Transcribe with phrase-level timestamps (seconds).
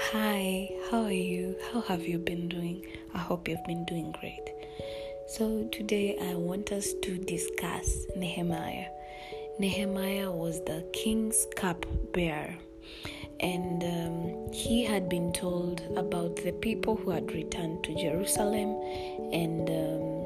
[0.00, 1.56] Hi, how are you?
[1.70, 2.86] How have you been doing?
[3.12, 4.48] I hope you've been doing great.
[5.26, 8.86] So, today I want us to discuss Nehemiah.
[9.58, 12.56] Nehemiah was the king's cup bearer,
[13.40, 18.80] and um, he had been told about the people who had returned to Jerusalem
[19.32, 20.17] and um,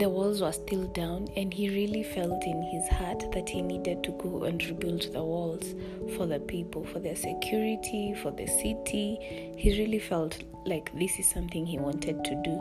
[0.00, 4.02] the walls were still down, and he really felt in his heart that he needed
[4.02, 5.74] to go and rebuild the walls
[6.16, 9.18] for the people, for their security, for the city.
[9.58, 12.58] He really felt like this is something he wanted to do.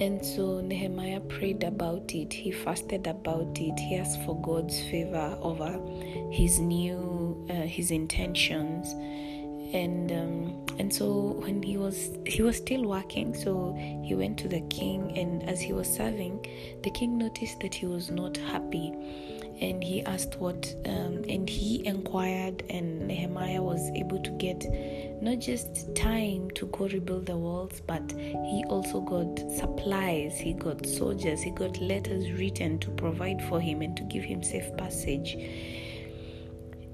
[0.00, 5.38] And so Nehemiah prayed about it, he fasted about it, he asked for God's favor
[5.40, 5.80] over
[6.32, 8.94] his new, uh, his intentions
[9.72, 14.48] and um, and so when he was he was still working so he went to
[14.48, 16.44] the king and as he was serving
[16.82, 18.94] the king noticed that he was not happy.
[19.60, 24.64] And he asked what um, and he inquired and nehemiah was able to get
[25.20, 30.86] not just time to go rebuild the walls but he also got supplies he got
[30.86, 35.36] soldiers he got letters written to provide for him and to give him safe passage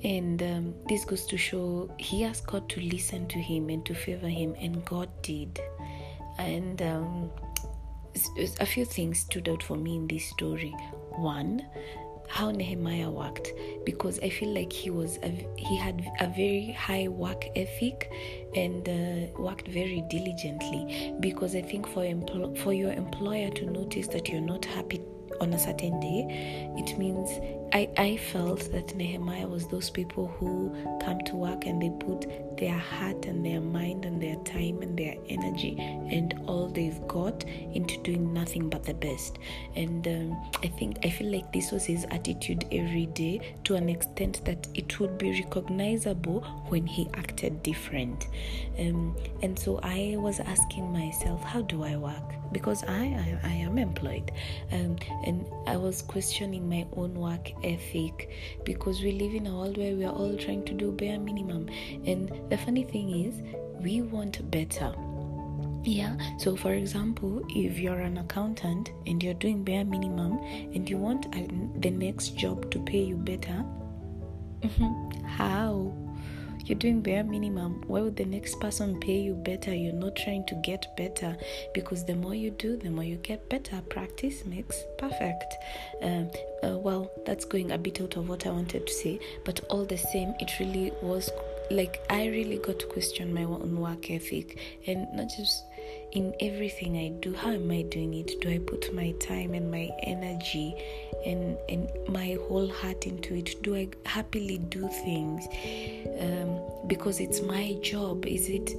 [0.04, 3.94] and um, this goes to show he asked God to listen to him and to
[3.94, 5.58] favor him, and God did.
[6.38, 7.30] And um,
[8.60, 10.74] a few things stood out for me in this story.
[11.16, 11.64] One,
[12.28, 13.52] how Nehemiah worked
[13.84, 18.10] because I feel like he was a, he had a very high work ethic
[18.54, 24.08] and uh, worked very diligently because I think for empl- for your employer to notice
[24.08, 25.00] that you're not happy
[25.40, 27.30] on a certain day, it means
[27.74, 30.72] I, I felt that Nehemiah was those people who
[31.04, 32.24] come to work and they put
[32.56, 37.42] their heart and their mind and their time and their energy and all they've got
[37.72, 39.40] into doing nothing but the best.
[39.74, 43.88] And um, I think I feel like this was his attitude every day to an
[43.88, 48.28] extent that it would be recognizable when he acted different.
[48.78, 52.34] Um, and so I was asking myself, how do I work?
[52.52, 54.30] Because I, I, I am employed.
[54.70, 54.96] Um,
[55.26, 58.30] and I was questioning my own work ethic
[58.64, 61.68] because we live in a world where we are all trying to do bare minimum.
[62.06, 63.42] And the funny thing is,
[63.80, 64.94] we want better.
[65.84, 70.38] Yeah, so for example, if you're an accountant and you're doing bare minimum
[70.74, 71.46] and you want a,
[71.80, 73.64] the next job to pay you better,
[75.26, 75.92] how?
[76.64, 77.82] You're doing bare minimum.
[77.86, 79.74] Why would the next person pay you better?
[79.74, 81.36] You're not trying to get better
[81.74, 83.82] because the more you do, the more you get better.
[83.90, 85.54] Practice makes perfect.
[86.00, 86.30] Um,
[86.84, 89.96] well, that's going a bit out of what I wanted to say, but all the
[89.96, 91.30] same, it really was
[91.70, 95.64] like I really got to question my own work ethic and not just
[96.12, 98.38] in everything I do, how am I doing it?
[98.40, 100.76] Do I put my time and my energy
[101.24, 103.62] and and my whole heart into it?
[103.62, 105.46] Do I happily do things
[106.20, 108.26] um, because it's my job?
[108.26, 108.70] Is it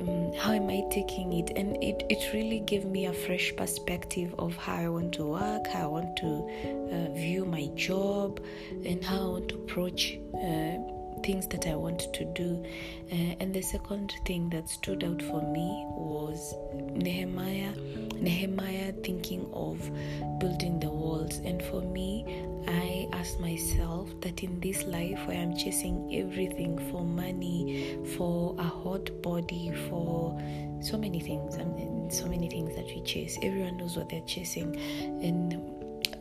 [0.00, 1.52] um, how am I taking it?
[1.56, 5.66] And it, it really gave me a fresh perspective of how I want to work,
[5.68, 6.50] how I want to
[6.92, 8.40] uh, view my job,
[8.84, 10.18] and how I want to approach.
[10.34, 10.95] Uh,
[11.26, 12.64] things that I want to do.
[13.10, 16.54] Uh, and the second thing that stood out for me was
[16.94, 17.72] Nehemiah,
[18.14, 19.90] Nehemiah thinking of
[20.38, 21.38] building the walls.
[21.38, 27.04] And for me, I asked myself that in this life where I'm chasing everything for
[27.04, 30.40] money, for a hot body, for
[30.80, 33.36] so many things, I mean, so many things that we chase.
[33.42, 34.76] Everyone knows what they're chasing.
[35.22, 35.60] And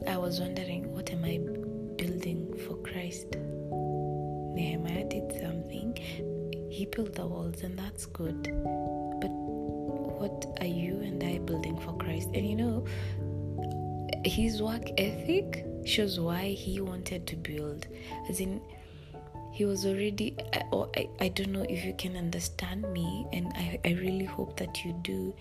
[0.08, 1.38] I was wondering, what am I
[1.96, 3.36] building for Christ?
[4.56, 5.96] Nehemiah did something.
[6.70, 8.44] He built the walls, and that's good.
[9.22, 12.30] But what are you and I building for Christ?
[12.34, 12.86] And you know,
[14.24, 17.88] his work ethic shows why he wanted to build.
[18.30, 18.62] As in,
[19.52, 20.36] he was already,
[20.72, 24.58] or I, I don't know if you can understand me, and I, I really hope
[24.58, 25.34] that you do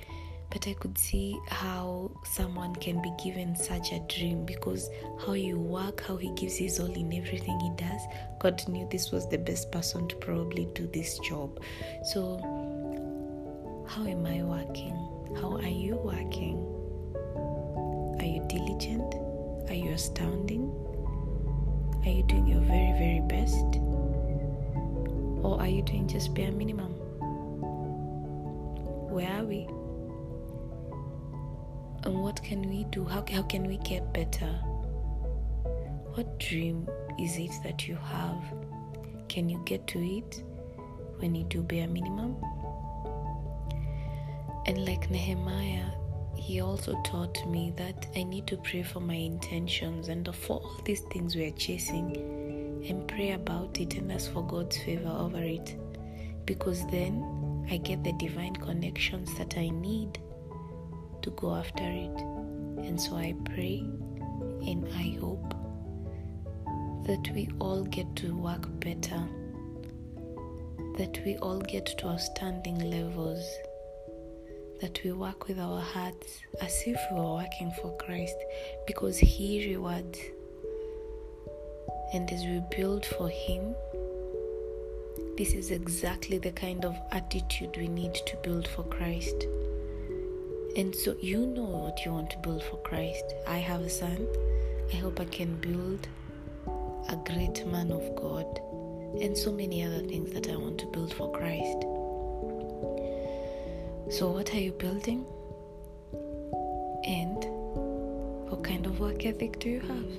[0.51, 4.89] but I could see how someone can be given such a dream because
[5.27, 8.01] how you work, how he gives his all in everything he does.
[8.39, 11.61] God knew this was the best person to probably do this job.
[12.05, 12.39] So,
[13.89, 14.95] how am I working?
[15.41, 16.57] How are you working?
[18.21, 19.15] Are you diligent?
[19.69, 20.71] Are you astounding?
[22.05, 23.81] Are you doing your very, very best?
[25.43, 26.93] Or are you doing just bare minimum?
[29.11, 29.69] Where are we?
[32.05, 33.05] And what can we do?
[33.05, 34.51] How, how can we get better?
[36.15, 38.43] What dream is it that you have?
[39.29, 40.43] Can you get to it
[41.19, 42.37] when you do bare minimum?
[44.67, 45.91] And like Nehemiah,
[46.37, 50.81] he also taught me that I need to pray for my intentions and for all
[50.85, 52.17] these things we are chasing
[52.87, 55.77] and pray about it and ask for God's favor over it.
[56.45, 60.21] Because then I get the divine connections that I need
[61.25, 62.21] to go after it.
[62.87, 63.79] And so I pray
[64.67, 65.55] and I hope
[67.07, 69.23] that we all get to work better,
[70.99, 73.43] that we all get to outstanding levels,
[74.83, 78.37] that we work with our hearts as if we were working for Christ
[78.87, 80.19] because He rewards.
[82.13, 83.75] And as we build for Him,
[85.39, 89.47] this is exactly the kind of attitude we need to build for Christ.
[90.77, 93.25] And so you know what you want to build for Christ.
[93.47, 94.27] I have a son.
[94.93, 96.09] I hope I can build
[97.09, 98.47] a great man of God
[99.21, 101.83] and so many other things that I want to build for Christ.
[104.17, 105.25] So, what are you building?
[107.07, 107.45] And
[108.51, 110.11] what kind of work ethic do you have?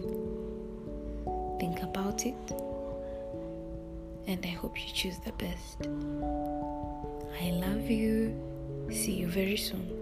[1.60, 2.36] Think about it
[4.28, 5.88] and I hope you choose the best.
[7.42, 8.36] I love you.
[8.92, 9.95] See you very soon.